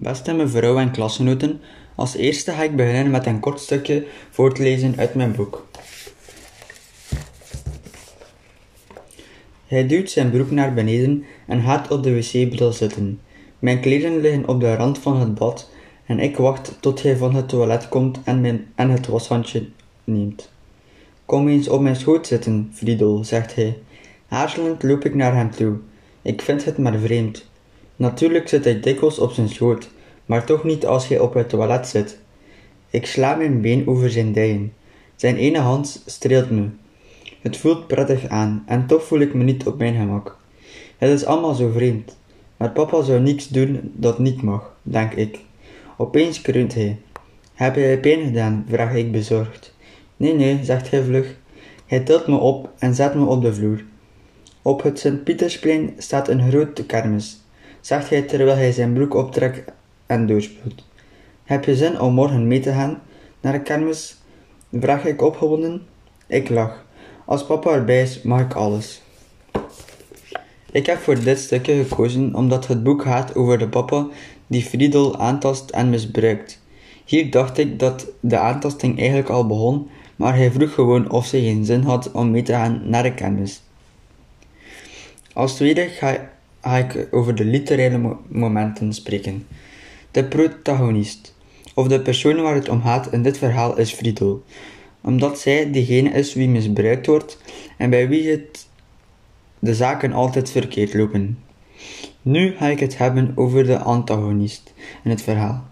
[0.00, 1.60] Beste mevrouw en klasgenoten,
[1.94, 5.66] als eerste ga ik beginnen met een kort stukje voor te lezen uit mijn boek.
[9.66, 13.20] Hij duwt zijn broek naar beneden en gaat op de wc-bril zitten.
[13.58, 15.70] Mijn kleren liggen op de rand van het bad
[16.06, 19.68] en ik wacht tot hij van het toilet komt en, mijn, en het washandje
[20.04, 20.50] neemt.
[21.24, 23.78] Kom eens op mijn schoot zitten, Friedel, zegt hij.
[24.28, 25.76] Aarzelend loop ik naar hem toe.
[26.22, 27.47] Ik vind het maar vreemd.
[27.98, 29.90] Natuurlijk zit hij dikwijls op zijn schoot,
[30.26, 32.18] maar toch niet als hij op het toilet zit.
[32.90, 34.72] Ik sla mijn been over zijn dijen.
[35.16, 36.68] Zijn ene hand streelt me.
[37.40, 40.38] Het voelt prettig aan en toch voel ik me niet op mijn gemak.
[40.98, 42.16] Het is allemaal zo vreemd.
[42.56, 45.38] Maar papa zou niets doen dat niet mag, denk ik.
[45.96, 46.98] Opeens kreunt hij.
[47.54, 48.66] Heb jij pijn gedaan?
[48.68, 49.74] vraag ik bezorgd.
[50.16, 51.36] Nee, nee, zegt hij vlug.
[51.86, 53.84] Hij tilt me op en zet me op de vloer.
[54.62, 57.42] Op het Sint-Pietersplein staat een grote kermis,
[57.80, 59.72] zegt hij terwijl hij zijn broek optrekt
[60.06, 60.84] en doorspoelt.
[61.44, 63.02] Heb je zin om morgen mee te gaan
[63.40, 64.16] naar de kermis?
[64.72, 65.86] vraag ik opgewonden.
[66.26, 66.84] Ik lach.
[67.24, 69.02] Als papa erbij is, mag ik alles.
[70.70, 74.06] Ik heb voor dit stukje gekozen omdat het boek gaat over de papa
[74.46, 76.60] die Friedel aantast en misbruikt.
[77.04, 81.40] Hier dacht ik dat de aantasting eigenlijk al begon, maar hij vroeg gewoon of ze
[81.40, 83.62] geen zin had om mee te gaan naar de kermis.
[85.32, 86.30] Als tweede ga,
[86.62, 89.46] ik over de literaire momenten spreken.
[90.10, 91.34] De protagonist,
[91.74, 94.42] of de persoon waar het om gaat in dit verhaal, is Friedel,
[95.00, 97.38] omdat zij degene is wie misbruikt wordt
[97.76, 98.66] en bij wie het
[99.58, 101.38] de zaken altijd verkeerd lopen.
[102.22, 104.72] Nu ga ik het hebben over de antagonist
[105.04, 105.64] in het verhaal.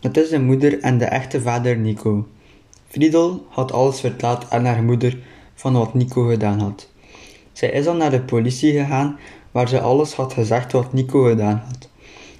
[0.00, 2.26] Dat is de moeder en de echte vader Nico.
[2.88, 5.18] Friedel had alles verteld aan haar moeder
[5.54, 6.88] van wat Nico gedaan had.
[7.52, 9.18] Zij is dan naar de politie gegaan,
[9.50, 11.88] waar ze alles had gezegd wat Nico gedaan had.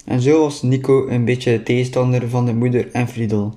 [0.05, 3.55] En zo was Nico een beetje de tegenstander van de moeder en Friedel.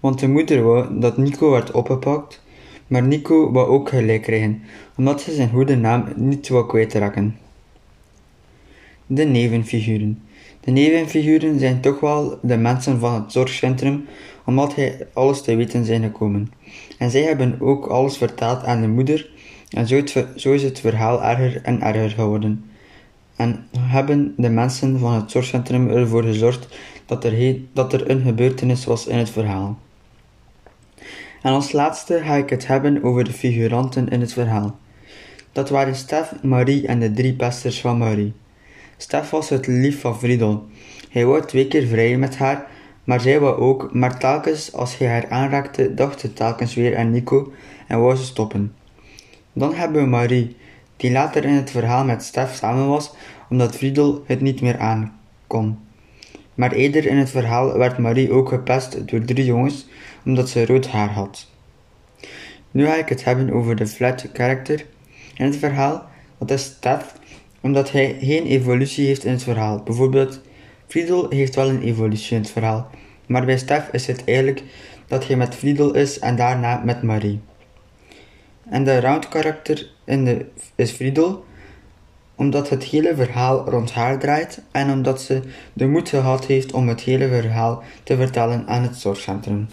[0.00, 2.42] Want de moeder wou dat Nico werd opgepakt,
[2.86, 4.62] maar Nico wou ook gelijk krijgen,
[4.96, 7.36] omdat ze zijn goede naam niet wou kwijtraken.
[9.06, 10.22] De nevenfiguren.
[10.60, 14.04] De nevenfiguren zijn toch wel de mensen van het zorgcentrum,
[14.44, 16.52] omdat hij alles te weten zijn gekomen.
[16.98, 19.30] En zij hebben ook alles verteld aan de moeder,
[19.70, 20.02] en zo,
[20.36, 22.64] zo is het verhaal erger en erger geworden.
[23.36, 26.68] En hebben de mensen van het zorgcentrum ervoor gezorgd
[27.06, 29.78] dat er, dat er een gebeurtenis was in het verhaal.
[31.42, 34.78] En als laatste ga ik het hebben over de figuranten in het verhaal.
[35.52, 38.32] Dat waren Stef, Marie en de drie pesters van Marie.
[38.96, 40.66] Stef was het lief van Friedel.
[41.10, 42.66] Hij wou twee keer vrijen met haar,
[43.04, 47.10] maar zij wou ook, maar telkens als hij haar aanraakte, dacht ze telkens weer aan
[47.10, 47.52] Nico
[47.86, 48.74] en wou ze stoppen.
[49.52, 50.56] Dan hebben we Marie,
[51.04, 53.12] die later in het verhaal met Stef samen was,
[53.50, 55.78] omdat Friedel het niet meer aan kon.
[56.54, 59.86] Maar eerder in het verhaal werd Marie ook gepest door drie jongens,
[60.24, 61.50] omdat ze rood haar had.
[62.70, 64.86] Nu ga ik het hebben over de flat character
[65.36, 66.06] in het verhaal.
[66.38, 67.14] Dat is Stef,
[67.60, 69.82] omdat hij geen evolutie heeft in het verhaal.
[69.82, 70.40] Bijvoorbeeld,
[70.86, 72.90] Friedel heeft wel een evolutie in het verhaal,
[73.26, 74.62] maar bij Stef is het eigenlijk
[75.06, 77.40] dat hij met Friedel is en daarna met Marie.
[78.68, 81.44] En de round karakter in de, is Friedel,
[82.34, 85.42] omdat het hele verhaal rond haar draait en omdat ze
[85.72, 89.68] de moed gehad heeft om het hele verhaal te vertellen aan het zorgcentrum.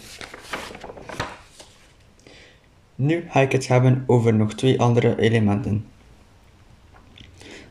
[2.94, 5.86] Nu ga ik het hebben over nog twee andere elementen.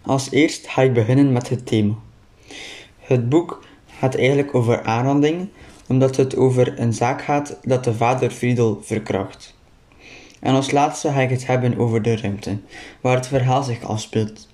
[0.02, 1.94] Als eerst ga ik beginnen met het thema.
[3.00, 3.64] Het boek
[4.00, 5.50] gaat eigenlijk over aanranding,
[5.88, 9.60] omdat het over een zaak gaat dat de vader Friedel verkracht.
[10.42, 12.58] En als laatste ga ik het hebben over de ruimte,
[13.02, 14.50] waar het verhaal zich afspeelt.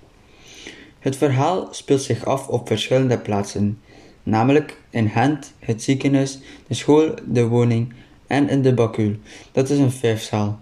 [0.98, 3.80] Het verhaal speelt zich af op verschillende plaatsen,
[4.22, 7.92] namelijk in Gent, het ziekenhuis, de school, de woning
[8.26, 9.16] en in de bakul.
[9.52, 10.58] Dat is een vijfzaal.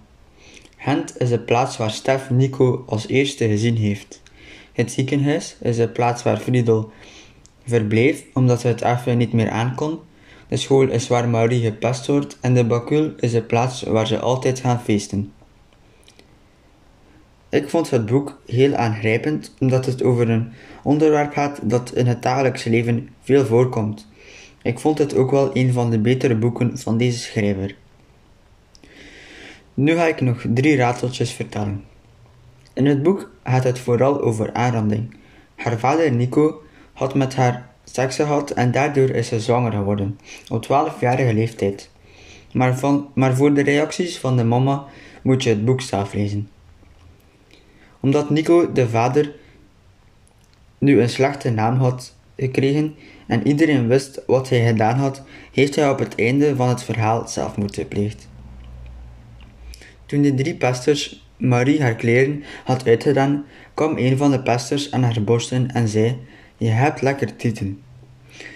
[0.77, 4.23] Gent is de plaats waar Stef Nico als eerste gezien heeft.
[4.73, 6.91] Het ziekenhuis is de plaats waar Friedel
[7.67, 9.99] verbleef omdat hij het even niet meer aankon.
[10.49, 14.19] De school is waar Marie gepest wordt en de bakul is de plaats waar ze
[14.19, 15.33] altijd gaan feesten.
[17.49, 20.53] Ik vond het boek heel aangrijpend omdat het over een
[20.83, 24.09] onderwerp gaat dat in het dagelijks leven veel voorkomt.
[24.63, 27.75] Ik vond het ook wel een van de betere boeken van deze schrijver.
[29.75, 31.85] Nu ga ik nog drie rateltjes vertellen.
[32.73, 35.17] In het boek gaat het vooral over aanranding.
[35.55, 40.19] Haar vader Nico had met haar seks gehad en daardoor is ze zwanger geworden,
[40.49, 41.91] op 12-jarige leeftijd.
[42.53, 44.85] Maar, van, maar voor de reacties van de mama
[45.23, 46.49] moet je het boek zelf lezen.
[48.01, 49.35] Omdat Nico, de vader,
[50.79, 52.95] nu een slechte naam had gekregen
[53.27, 55.23] en iedereen wist wat hij gedaan had,
[55.53, 58.29] heeft hij op het einde van het verhaal zelf moeten gepleegd.
[60.07, 63.45] Toen de drie pesters Marie haar kleren had uitgedaan,
[63.75, 66.19] kwam een van de pesters aan haar borsten en zei
[66.57, 67.83] je hebt lekker tieten.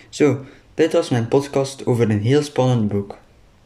[0.08, 0.44] Zo,
[0.74, 3.18] dit was mijn podcast over een heel spannend boek.